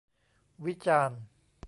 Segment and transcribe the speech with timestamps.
[0.65, 1.21] วิจารณ์